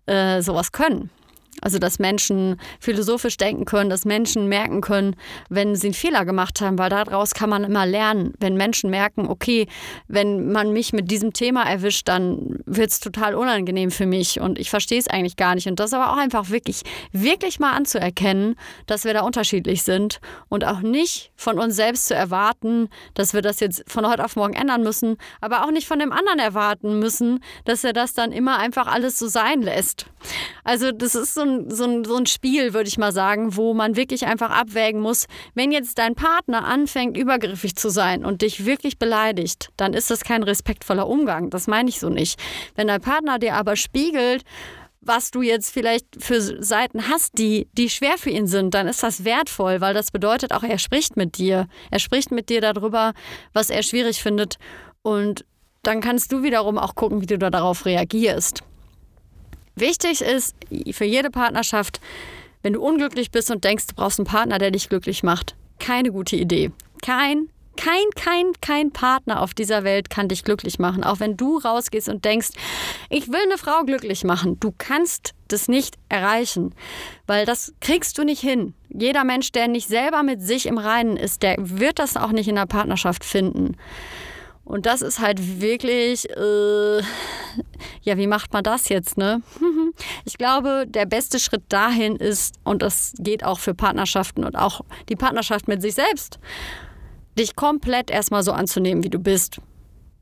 äh, 0.06 0.40
sowas 0.40 0.72
können. 0.72 1.10
Also, 1.60 1.78
dass 1.78 1.98
Menschen 1.98 2.56
philosophisch 2.80 3.36
denken 3.36 3.64
können, 3.64 3.90
dass 3.90 4.04
Menschen 4.04 4.48
merken 4.48 4.80
können, 4.80 5.16
wenn 5.48 5.76
sie 5.76 5.88
einen 5.88 5.94
Fehler 5.94 6.24
gemacht 6.24 6.60
haben, 6.60 6.78
weil 6.78 6.90
daraus 6.90 7.34
kann 7.34 7.48
man 7.50 7.64
immer 7.64 7.86
lernen. 7.86 8.34
Wenn 8.38 8.56
Menschen 8.56 8.90
merken, 8.90 9.28
okay, 9.28 9.66
wenn 10.08 10.52
man 10.52 10.72
mich 10.72 10.92
mit 10.92 11.10
diesem 11.10 11.32
Thema 11.32 11.62
erwischt, 11.62 12.08
dann 12.08 12.58
wird 12.66 12.90
es 12.90 13.00
total 13.00 13.34
unangenehm 13.34 13.90
für 13.90 14.06
mich 14.06 14.40
und 14.40 14.58
ich 14.58 14.70
verstehe 14.70 14.98
es 14.98 15.08
eigentlich 15.08 15.36
gar 15.36 15.54
nicht. 15.54 15.66
Und 15.66 15.80
das 15.80 15.92
aber 15.92 16.12
auch 16.12 16.16
einfach 16.16 16.50
wirklich, 16.50 16.82
wirklich 17.12 17.60
mal 17.60 17.72
anzuerkennen, 17.72 18.56
dass 18.86 19.04
wir 19.04 19.14
da 19.14 19.22
unterschiedlich 19.22 19.82
sind 19.82 20.20
und 20.48 20.64
auch 20.64 20.80
nicht 20.80 21.32
von 21.36 21.58
uns 21.58 21.76
selbst 21.76 22.06
zu 22.06 22.14
erwarten, 22.14 22.88
dass 23.14 23.32
wir 23.32 23.42
das 23.42 23.60
jetzt 23.60 23.84
von 23.86 24.06
heute 24.08 24.24
auf 24.24 24.36
morgen 24.36 24.54
ändern 24.54 24.82
müssen, 24.82 25.16
aber 25.40 25.64
auch 25.64 25.70
nicht 25.70 25.86
von 25.86 25.98
dem 25.98 26.12
anderen 26.12 26.38
erwarten 26.38 26.98
müssen, 26.98 27.42
dass 27.64 27.84
er 27.84 27.92
das 27.92 28.14
dann 28.14 28.32
immer 28.32 28.58
einfach 28.58 28.86
alles 28.86 29.18
so 29.18 29.28
sein 29.28 29.62
lässt. 29.62 30.06
Also, 30.64 30.92
das 30.92 31.14
ist 31.14 31.34
so 31.34 31.43
ein, 31.44 31.70
so 31.70 31.84
ein, 31.84 32.04
so 32.04 32.16
ein 32.16 32.26
Spiel, 32.26 32.74
würde 32.74 32.88
ich 32.88 32.98
mal 32.98 33.12
sagen, 33.12 33.56
wo 33.56 33.74
man 33.74 33.96
wirklich 33.96 34.26
einfach 34.26 34.50
abwägen 34.50 35.00
muss, 35.00 35.26
wenn 35.54 35.72
jetzt 35.72 35.98
dein 35.98 36.14
Partner 36.14 36.64
anfängt, 36.64 37.16
übergriffig 37.16 37.76
zu 37.76 37.90
sein 37.90 38.24
und 38.24 38.42
dich 38.42 38.66
wirklich 38.66 38.98
beleidigt, 38.98 39.70
dann 39.76 39.94
ist 39.94 40.10
das 40.10 40.24
kein 40.24 40.42
respektvoller 40.42 41.06
Umgang. 41.06 41.50
Das 41.50 41.66
meine 41.66 41.88
ich 41.88 42.00
so 42.00 42.08
nicht. 42.08 42.40
Wenn 42.74 42.88
dein 42.88 43.00
Partner 43.00 43.38
dir 43.38 43.54
aber 43.54 43.76
spiegelt, 43.76 44.42
was 45.06 45.30
du 45.30 45.42
jetzt 45.42 45.70
vielleicht 45.70 46.06
für 46.18 46.40
Seiten 46.40 47.08
hast, 47.08 47.38
die, 47.38 47.68
die 47.72 47.90
schwer 47.90 48.16
für 48.16 48.30
ihn 48.30 48.46
sind, 48.46 48.74
dann 48.74 48.88
ist 48.88 49.02
das 49.02 49.24
wertvoll, 49.24 49.80
weil 49.80 49.94
das 49.94 50.10
bedeutet 50.10 50.52
auch, 50.52 50.62
er 50.62 50.78
spricht 50.78 51.16
mit 51.16 51.38
dir. 51.38 51.66
Er 51.90 51.98
spricht 51.98 52.30
mit 52.30 52.48
dir 52.48 52.60
darüber, 52.60 53.12
was 53.52 53.70
er 53.70 53.82
schwierig 53.82 54.22
findet. 54.22 54.56
Und 55.02 55.44
dann 55.82 56.00
kannst 56.00 56.32
du 56.32 56.42
wiederum 56.42 56.78
auch 56.78 56.94
gucken, 56.94 57.20
wie 57.20 57.26
du 57.26 57.38
da 57.38 57.50
darauf 57.50 57.84
reagierst. 57.84 58.62
Wichtig 59.76 60.20
ist 60.20 60.54
für 60.92 61.04
jede 61.04 61.30
Partnerschaft, 61.30 62.00
wenn 62.62 62.74
du 62.74 62.80
unglücklich 62.80 63.30
bist 63.30 63.50
und 63.50 63.64
denkst, 63.64 63.88
du 63.88 63.94
brauchst 63.94 64.18
einen 64.18 64.26
Partner, 64.26 64.58
der 64.58 64.70
dich 64.70 64.88
glücklich 64.88 65.22
macht, 65.22 65.54
keine 65.78 66.12
gute 66.12 66.36
Idee. 66.36 66.70
Kein, 67.02 67.48
kein, 67.76 68.04
kein, 68.14 68.52
kein 68.60 68.90
Partner 68.92 69.42
auf 69.42 69.52
dieser 69.52 69.84
Welt 69.84 70.08
kann 70.08 70.28
dich 70.28 70.44
glücklich 70.44 70.78
machen. 70.78 71.04
Auch 71.04 71.20
wenn 71.20 71.36
du 71.36 71.58
rausgehst 71.58 72.08
und 72.08 72.24
denkst, 72.24 72.50
ich 73.10 73.28
will 73.28 73.42
eine 73.42 73.58
Frau 73.58 73.82
glücklich 73.84 74.24
machen. 74.24 74.58
Du 74.60 74.72
kannst 74.76 75.34
das 75.48 75.68
nicht 75.68 75.96
erreichen, 76.08 76.74
weil 77.26 77.44
das 77.44 77.74
kriegst 77.80 78.16
du 78.16 78.24
nicht 78.24 78.40
hin. 78.40 78.74
Jeder 78.88 79.24
Mensch, 79.24 79.52
der 79.52 79.68
nicht 79.68 79.88
selber 79.88 80.22
mit 80.22 80.40
sich 80.40 80.66
im 80.66 80.78
Reinen 80.78 81.16
ist, 81.16 81.42
der 81.42 81.56
wird 81.58 81.98
das 81.98 82.16
auch 82.16 82.32
nicht 82.32 82.48
in 82.48 82.54
der 82.54 82.66
Partnerschaft 82.66 83.24
finden. 83.24 83.76
Und 84.64 84.86
das 84.86 85.02
ist 85.02 85.18
halt 85.18 85.60
wirklich, 85.60 86.28
äh, 86.30 86.98
ja, 88.02 88.16
wie 88.16 88.26
macht 88.26 88.52
man 88.52 88.64
das 88.64 88.88
jetzt, 88.88 89.18
ne? 89.18 89.42
Ich 90.24 90.38
glaube, 90.38 90.86
der 90.88 91.06
beste 91.06 91.38
Schritt 91.38 91.62
dahin 91.68 92.16
ist, 92.16 92.56
und 92.64 92.82
das 92.82 93.12
geht 93.18 93.44
auch 93.44 93.60
für 93.60 93.74
Partnerschaften 93.74 94.42
und 94.42 94.56
auch 94.56 94.80
die 95.08 95.16
Partnerschaft 95.16 95.68
mit 95.68 95.82
sich 95.82 95.94
selbst, 95.94 96.38
dich 97.38 97.54
komplett 97.54 98.10
erstmal 98.10 98.42
so 98.42 98.52
anzunehmen, 98.52 99.04
wie 99.04 99.10
du 99.10 99.18
bist. 99.18 99.60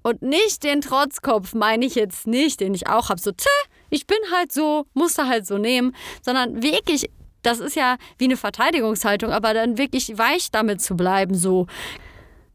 Und 0.02 0.20
nicht 0.20 0.64
den 0.64 0.80
Trotzkopf, 0.80 1.54
meine 1.54 1.87
ich 1.87 1.94
jetzt 1.94 2.26
nicht, 2.26 2.61
den 2.61 2.75
ich 2.75 2.88
auch 2.88 3.08
habe, 3.08 3.20
so, 3.20 3.30
tschä, 3.32 3.49
ich 3.88 4.06
bin 4.06 4.18
halt 4.34 4.52
so, 4.52 4.84
musste 4.92 5.28
halt 5.28 5.46
so 5.46 5.56
nehmen, 5.56 5.94
sondern 6.22 6.62
wirklich 6.62 7.08
das 7.42 7.58
ist 7.58 7.75
ja 7.75 7.96
wie 8.18 8.26
eine 8.26 8.37
Verteidigungshaltung, 8.37 9.32
aber 9.32 9.52
dann 9.52 9.76
wirklich 9.76 10.16
weich 10.16 10.50
damit 10.50 10.80
zu 10.80 10.96
bleiben, 10.96 11.34
so. 11.34 11.66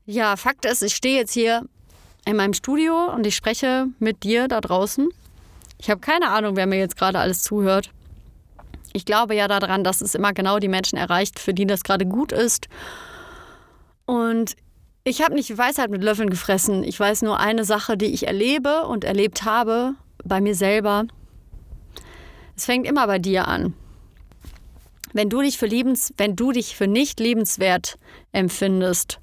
Ja, 0.06 0.38
Fakt 0.38 0.66
ist, 0.66 0.82
ich 0.82 0.96
stehe 0.96 1.18
jetzt 1.18 1.34
hier 1.34 1.68
in 2.28 2.36
meinem 2.36 2.54
Studio 2.54 3.10
und 3.14 3.26
ich 3.26 3.38
spreche 3.38 3.88
mit 4.00 4.24
dir 4.24 4.50
da 4.50 4.60
draußen. 4.60 5.08
Ich 5.80 5.90
habe 5.90 6.02
keine 6.02 6.30
Ahnung, 6.30 6.58
wer 6.58 6.68
mir 6.68 6.78
jetzt 6.78 6.98
gerade 6.98 7.20
alles 7.20 7.42
zuhört. 7.42 7.92
Ich 8.92 9.06
glaube 9.06 9.34
ja 9.34 9.48
daran, 9.48 9.86
dass 9.86 10.02
es 10.02 10.14
immer 10.14 10.34
genau 10.34 10.60
die 10.60 10.68
Menschen 10.68 10.98
erreicht, 10.98 11.40
für 11.40 11.54
die 11.54 11.66
das 11.66 11.84
gerade 11.84 12.06
gut 12.06 12.34
ist. 12.34 12.68
Und 14.06 14.56
ich 15.06 15.22
habe 15.22 15.36
nicht 15.36 15.58
Weisheit 15.58 15.90
mit 15.90 16.04
Löffeln 16.04 16.30
gefressen. 16.30 16.84
Ich 16.84 17.00
weiß 17.00 17.22
nur 17.22 17.40
eine 17.40 17.64
Sache, 17.64 17.96
die 17.96 18.08
ich 18.08 18.28
erlebe 18.28 18.84
und 18.88 19.06
erlebt 19.06 19.46
habe 19.46 19.94
bei 20.26 20.42
mir 20.42 20.56
selber. 20.56 21.06
Es 22.58 22.66
fängt 22.66 22.86
immer 22.86 23.08
bei 23.08 23.20
dir 23.20 23.48
an. 23.48 23.74
Wenn 25.14 25.30
du 25.30 25.42
dich 25.42 25.58
für 25.58 25.68
liebens, 25.68 26.14
wenn 26.18 26.36
du 26.36 26.52
dich 26.52 26.76
für 26.76 26.88
nicht 26.88 27.22
liebenswert 27.22 27.98
empfindest, 28.34 29.20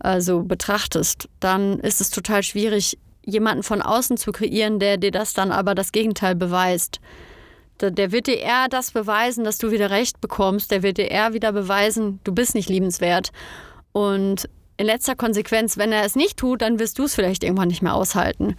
also 0.00 0.42
betrachtest, 0.42 1.28
dann 1.38 1.78
ist 1.80 2.00
es 2.00 2.10
total 2.10 2.42
schwierig, 2.42 2.98
jemanden 3.24 3.62
von 3.62 3.82
außen 3.82 4.16
zu 4.16 4.32
kreieren, 4.32 4.78
der 4.78 4.96
dir 4.96 5.10
das 5.10 5.34
dann 5.34 5.52
aber 5.52 5.74
das 5.74 5.92
Gegenteil 5.92 6.34
beweist. 6.34 7.00
Der 7.80 8.12
wird 8.12 8.26
dir 8.26 8.38
eher 8.38 8.68
das 8.68 8.90
beweisen, 8.90 9.44
dass 9.44 9.58
du 9.58 9.70
wieder 9.70 9.90
recht 9.90 10.20
bekommst. 10.20 10.70
Der 10.70 10.82
wird 10.82 10.98
dir 10.98 11.10
eher 11.10 11.32
wieder 11.32 11.52
beweisen, 11.52 12.20
du 12.24 12.32
bist 12.32 12.54
nicht 12.54 12.68
liebenswert. 12.68 13.30
Und 13.92 14.48
in 14.76 14.86
letzter 14.86 15.14
Konsequenz, 15.14 15.78
wenn 15.78 15.92
er 15.92 16.04
es 16.04 16.16
nicht 16.16 16.38
tut, 16.38 16.62
dann 16.62 16.78
wirst 16.78 16.98
du 16.98 17.04
es 17.04 17.14
vielleicht 17.14 17.44
irgendwann 17.44 17.68
nicht 17.68 17.82
mehr 17.82 17.94
aushalten. 17.94 18.56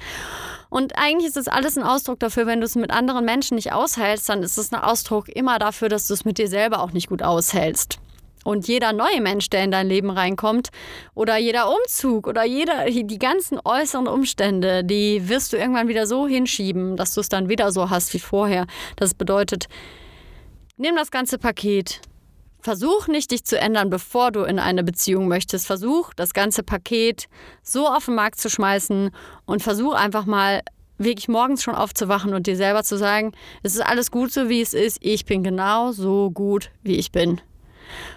Und 0.70 0.98
eigentlich 0.98 1.28
ist 1.28 1.38
es 1.38 1.48
alles 1.48 1.78
ein 1.78 1.84
Ausdruck 1.84 2.20
dafür, 2.20 2.48
wenn 2.48 2.62
du 2.62 2.66
es 2.66 2.76
mit 2.76 2.92
anderen 2.92 3.26
Menschen 3.26 3.56
nicht 3.56 3.74
aushältst, 3.74 4.30
dann 4.30 4.42
ist 4.42 4.58
es 4.58 4.72
ein 4.72 4.80
Ausdruck 4.80 5.28
immer 5.30 5.60
dafür, 5.60 5.90
dass 5.90 6.08
du 6.08 6.14
es 6.14 6.24
mit 6.24 6.38
dir 6.38 6.48
selber 6.48 6.82
auch 6.82 6.92
nicht 6.92 7.10
gut 7.10 7.22
aushältst. 7.22 8.00
Und 8.44 8.68
jeder 8.68 8.92
neue 8.92 9.22
Mensch, 9.22 9.50
der 9.50 9.64
in 9.64 9.72
dein 9.72 9.88
Leben 9.88 10.10
reinkommt, 10.10 10.70
oder 11.14 11.38
jeder 11.38 11.70
Umzug 11.70 12.28
oder 12.28 12.44
jeder, 12.44 12.86
die 12.86 13.20
ganzen 13.20 13.60
äußeren 13.64 14.08
Umstände, 14.08 14.84
die 14.84 15.30
wirst 15.30 15.54
du 15.54 15.58
irgendwann 15.58 15.88
wieder 15.88 16.08
so 16.08 16.28
hinschieben, 16.28 16.98
dass 16.98 17.14
du 17.14 17.22
es 17.22 17.30
dann 17.30 17.50
wieder 17.50 17.72
so 17.72 17.90
hast 17.90 18.14
wie 18.14 18.20
vorher. 18.20 18.66
Das 18.96 19.14
bedeutet, 19.14 19.68
nimm 20.78 20.96
das 20.96 21.12
ganze 21.12 21.38
Paket, 21.38 22.02
Versuch 22.62 23.08
nicht, 23.08 23.32
dich 23.32 23.44
zu 23.44 23.58
ändern, 23.58 23.90
bevor 23.90 24.32
du 24.32 24.44
in 24.44 24.60
eine 24.60 24.84
Beziehung 24.84 25.28
möchtest. 25.28 25.66
Versuch, 25.66 26.14
das 26.14 26.34
ganze 26.34 26.62
Paket 26.62 27.28
so 27.64 27.88
auf 27.88 28.06
den 28.06 28.14
Markt 28.14 28.40
zu 28.40 28.52
schmeißen 28.52 29.10
und 29.46 29.64
versuch 29.64 29.96
einfach 29.96 30.28
mal 30.28 30.62
wirklich 31.00 31.28
morgens 31.28 31.64
schon 31.64 31.74
aufzuwachen 31.74 32.36
und 32.36 32.46
dir 32.46 32.56
selber 32.56 32.84
zu 32.84 33.00
sagen, 33.00 33.32
es 33.64 33.74
ist 33.74 33.82
alles 33.82 34.12
gut 34.12 34.32
so, 34.32 34.48
wie 34.48 34.62
es 34.62 34.76
ist. 34.76 35.00
Ich 35.02 35.26
bin 35.26 35.42
genau 35.42 35.92
so 35.92 36.30
gut, 36.30 36.70
wie 36.84 36.98
ich 36.98 37.12
bin. 37.12 37.42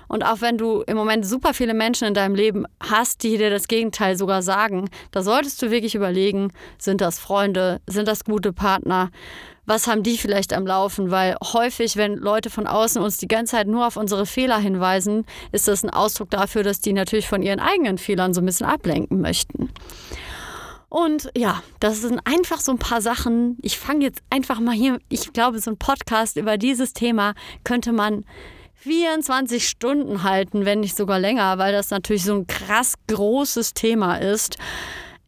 Und 0.08 0.24
auch 0.24 0.40
wenn 0.40 0.58
du 0.58 0.82
im 0.82 0.96
Moment 0.96 1.26
super 1.26 1.54
viele 1.54 1.74
Menschen 1.74 2.08
in 2.08 2.14
deinem 2.14 2.34
Leben 2.34 2.64
hast, 2.80 3.22
die 3.22 3.38
dir 3.38 3.50
das 3.50 3.68
Gegenteil 3.68 4.16
sogar 4.16 4.42
sagen, 4.42 4.88
da 5.10 5.22
solltest 5.22 5.60
du 5.62 5.70
wirklich 5.70 5.94
überlegen, 5.94 6.52
sind 6.78 7.00
das 7.00 7.18
Freunde, 7.18 7.80
sind 7.86 8.08
das 8.08 8.24
gute 8.24 8.52
Partner? 8.52 9.10
was 9.66 9.86
haben 9.86 10.02
die 10.02 10.18
vielleicht 10.18 10.52
am 10.52 10.66
Laufen? 10.66 11.10
Weil 11.10 11.36
häufig, 11.42 11.96
wenn 11.96 12.16
Leute 12.16 12.50
von 12.50 12.66
außen 12.66 13.02
uns 13.02 13.16
die 13.18 13.28
ganze 13.28 13.52
Zeit 13.52 13.66
nur 13.66 13.86
auf 13.86 13.96
unsere 13.96 14.26
Fehler 14.26 14.58
hinweisen, 14.58 15.24
ist 15.52 15.68
das 15.68 15.82
ein 15.82 15.90
Ausdruck 15.90 16.30
dafür, 16.30 16.62
dass 16.62 16.80
die 16.80 16.92
natürlich 16.92 17.28
von 17.28 17.42
ihren 17.42 17.60
eigenen 17.60 17.98
Fehlern 17.98 18.34
so 18.34 18.40
ein 18.40 18.46
bisschen 18.46 18.66
ablenken 18.66 19.20
möchten. 19.20 19.70
Und 20.88 21.30
ja, 21.36 21.62
das 21.80 22.02
sind 22.02 22.20
einfach 22.24 22.60
so 22.60 22.70
ein 22.70 22.78
paar 22.78 23.00
Sachen. 23.00 23.58
Ich 23.62 23.78
fange 23.78 24.04
jetzt 24.04 24.22
einfach 24.30 24.60
mal 24.60 24.74
hier, 24.74 25.00
ich 25.08 25.32
glaube, 25.32 25.58
so 25.58 25.72
ein 25.72 25.76
Podcast 25.76 26.36
über 26.36 26.56
dieses 26.56 26.92
Thema 26.92 27.34
könnte 27.64 27.90
man 27.90 28.24
24 28.76 29.68
Stunden 29.68 30.22
halten, 30.22 30.64
wenn 30.64 30.80
nicht 30.80 30.96
sogar 30.96 31.18
länger, 31.18 31.58
weil 31.58 31.72
das 31.72 31.90
natürlich 31.90 32.24
so 32.24 32.34
ein 32.34 32.46
krass 32.46 32.94
großes 33.06 33.74
Thema 33.74 34.16
ist. 34.16 34.56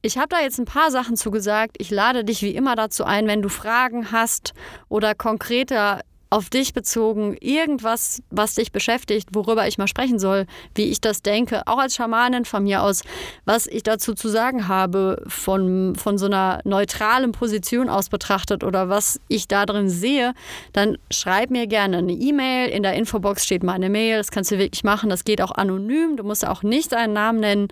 Ich 0.03 0.19
habe 0.19 0.29
da 0.29 0.41
jetzt 0.41 0.59
ein 0.59 0.67
paar 0.67 0.91
Sachen 0.91 1.17
zugesagt. 1.17 1.77
Ich 1.79 1.91
lade 1.91 2.25
dich 2.25 2.43
wie 2.43 2.55
immer 2.55 2.77
dazu 2.77 3.05
ein, 3.05 3.27
wenn 3.27 3.43
du 3.43 3.49
Fragen 3.49 4.13
hast 4.13 4.53
oder 4.89 5.15
konkreter 5.15 6.01
auf 6.31 6.51
dich 6.51 6.73
bezogen, 6.73 7.37
irgendwas, 7.41 8.23
was 8.31 8.55
dich 8.55 8.73
beschäftigt, 8.73 9.29
worüber 9.33 9.67
ich 9.69 9.79
mal 9.79 9.87
sprechen 9.87 10.19
soll, 10.19 10.47
wie 10.75 10.85
ich 10.85 11.01
das 11.01 11.23
denke, 11.23 11.63
auch 11.67 11.79
als 11.79 11.95
Schamanin 11.95 12.45
von 12.45 12.65
mir 12.65 12.83
aus, 12.83 13.03
was 13.45 13.67
ich 13.67 13.83
dazu 13.83 14.15
zu 14.15 14.29
sagen 14.29 14.69
habe, 14.69 15.23
von, 15.29 15.95
von 15.95 16.19
so 16.19 16.27
einer 16.27 16.61
neutralen 16.65 17.33
Position 17.33 17.89
aus 17.89 18.09
betrachtet 18.09 18.65
oder 18.65 18.89
was 18.89 19.21
ich 19.29 19.49
da 19.49 19.67
drin 19.67 19.89
sehe, 19.89 20.35
dann 20.73 20.99
schreib 21.11 21.51
mir 21.51 21.67
gerne 21.67 21.99
eine 21.99 22.13
E-Mail. 22.13 22.71
In 22.71 22.83
der 22.83 22.95
Infobox 22.95 23.45
steht 23.45 23.63
meine 23.63 23.89
Mail. 23.89 24.19
Das 24.19 24.31
kannst 24.31 24.51
du 24.51 24.59
wirklich 24.59 24.85
machen. 24.85 25.11
Das 25.11 25.25
geht 25.25 25.41
auch 25.41 25.53
anonym. 25.53 26.17
Du 26.17 26.25
musst 26.25 26.47
auch 26.47 26.63
nicht 26.63 26.93
deinen 26.93 27.13
Namen 27.13 27.41
nennen. 27.41 27.69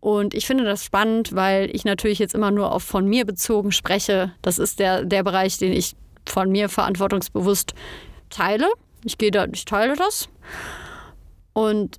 Und 0.00 0.34
ich 0.34 0.46
finde 0.46 0.64
das 0.64 0.84
spannend, 0.84 1.34
weil 1.34 1.74
ich 1.74 1.84
natürlich 1.84 2.18
jetzt 2.18 2.34
immer 2.34 2.50
nur 2.50 2.72
auf 2.72 2.82
von 2.82 3.06
mir 3.06 3.24
bezogen 3.24 3.72
spreche. 3.72 4.32
Das 4.42 4.58
ist 4.58 4.78
der, 4.78 5.04
der 5.04 5.22
Bereich, 5.22 5.58
den 5.58 5.72
ich 5.72 5.94
von 6.26 6.50
mir 6.50 6.68
verantwortungsbewusst 6.68 7.74
teile. 8.30 8.68
Ich 9.04 9.18
gehe 9.18 9.30
da, 9.30 9.46
ich 9.52 9.64
teile 9.64 9.96
das. 9.96 10.28
Und 11.52 11.98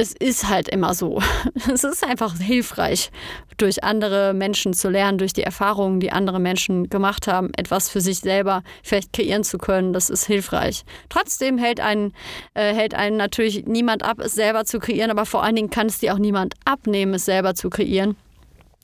es 0.00 0.14
ist 0.14 0.48
halt 0.48 0.68
immer 0.68 0.94
so. 0.94 1.20
Es 1.72 1.84
ist 1.84 2.04
einfach 2.04 2.36
hilfreich, 2.38 3.10
durch 3.58 3.84
andere 3.84 4.32
Menschen 4.32 4.72
zu 4.72 4.88
lernen, 4.88 5.18
durch 5.18 5.34
die 5.34 5.42
Erfahrungen, 5.42 6.00
die 6.00 6.10
andere 6.10 6.40
Menschen 6.40 6.88
gemacht 6.88 7.26
haben, 7.26 7.50
etwas 7.56 7.90
für 7.90 8.00
sich 8.00 8.20
selber 8.20 8.62
vielleicht 8.82 9.12
kreieren 9.12 9.44
zu 9.44 9.58
können. 9.58 9.92
Das 9.92 10.08
ist 10.08 10.24
hilfreich. 10.24 10.84
Trotzdem 11.10 11.58
hält 11.58 11.80
einen, 11.80 12.14
äh, 12.54 12.74
hält 12.74 12.94
einen 12.94 13.18
natürlich 13.18 13.66
niemand 13.66 14.02
ab, 14.02 14.20
es 14.20 14.32
selber 14.32 14.64
zu 14.64 14.78
kreieren, 14.78 15.10
aber 15.10 15.26
vor 15.26 15.42
allen 15.42 15.56
Dingen 15.56 15.70
kann 15.70 15.88
es 15.88 15.98
dir 15.98 16.14
auch 16.14 16.18
niemand 16.18 16.54
abnehmen, 16.64 17.12
es 17.12 17.26
selber 17.26 17.54
zu 17.54 17.68
kreieren. 17.68 18.16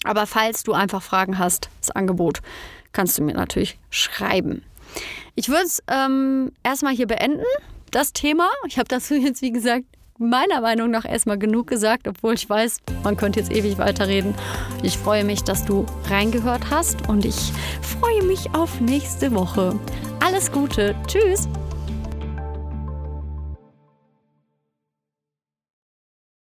Aber 0.07 0.27
falls 0.27 0.63
du 0.63 0.73
einfach 0.73 1.03
Fragen 1.03 1.39
hast, 1.39 1.69
das 1.81 1.91
Angebot 1.91 2.41
kannst 2.93 3.19
du 3.19 3.23
mir 3.23 3.35
natürlich 3.35 3.79
schreiben. 3.91 4.63
Ich 5.35 5.49
würde 5.49 5.65
es 5.65 5.83
ähm, 5.89 6.53
erstmal 6.63 6.95
hier 6.95 7.07
beenden, 7.07 7.45
das 7.91 8.13
Thema. 8.13 8.49
Ich 8.67 8.79
habe 8.79 8.89
dazu 8.89 9.15
jetzt, 9.15 9.43
wie 9.43 9.53
gesagt, 9.53 9.85
meiner 10.19 10.61
Meinung 10.63 10.91
nach 10.91 11.05
erstmal 11.05 11.39
genug 11.39 11.67
gesagt, 11.67 12.09
obwohl 12.09 12.35
ich 12.35 12.49
weiß, 12.49 12.79
man 13.03 13.17
könnte 13.17 13.41
jetzt 13.41 13.53
ewig 13.53 13.77
weiterreden. 13.79 14.35
Ich 14.83 14.97
freue 14.97 15.25
mich, 15.25 15.43
dass 15.43 15.65
du 15.65 15.85
reingehört 16.09 16.71
hast 16.71 17.09
und 17.09 17.25
ich 17.25 17.53
freue 17.83 18.23
mich 18.23 18.55
auf 18.55 18.81
nächste 18.81 19.35
Woche. 19.35 19.79
Alles 20.21 20.51
Gute. 20.51 20.95
Tschüss. 21.07 21.49